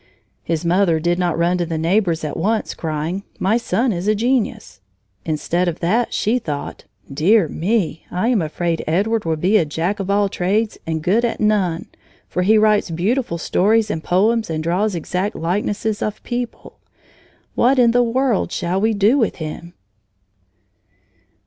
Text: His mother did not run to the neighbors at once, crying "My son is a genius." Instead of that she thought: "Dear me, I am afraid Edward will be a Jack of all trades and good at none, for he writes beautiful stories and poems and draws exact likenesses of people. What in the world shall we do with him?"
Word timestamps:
His 0.41 0.65
mother 0.65 0.99
did 0.99 1.19
not 1.19 1.37
run 1.37 1.59
to 1.59 1.65
the 1.67 1.77
neighbors 1.77 2.23
at 2.23 2.35
once, 2.35 2.73
crying 2.73 3.21
"My 3.37 3.57
son 3.57 3.93
is 3.93 4.07
a 4.07 4.15
genius." 4.15 4.81
Instead 5.25 5.67
of 5.67 5.79
that 5.79 6.11
she 6.11 6.39
thought: 6.39 6.85
"Dear 7.13 7.47
me, 7.47 8.05
I 8.09 8.29
am 8.29 8.41
afraid 8.41 8.83
Edward 8.87 9.25
will 9.25 9.35
be 9.35 9.57
a 9.57 9.63
Jack 9.65 9.99
of 9.99 10.09
all 10.09 10.27
trades 10.27 10.79
and 10.87 11.03
good 11.03 11.23
at 11.23 11.39
none, 11.39 11.85
for 12.27 12.41
he 12.41 12.57
writes 12.57 12.89
beautiful 12.89 13.37
stories 13.37 13.91
and 13.91 14.03
poems 14.03 14.49
and 14.49 14.63
draws 14.63 14.95
exact 14.95 15.35
likenesses 15.35 16.01
of 16.01 16.23
people. 16.23 16.79
What 17.53 17.77
in 17.77 17.91
the 17.91 18.01
world 18.01 18.51
shall 18.51 18.81
we 18.81 18.95
do 18.95 19.19
with 19.19 19.35
him?" 19.35 19.75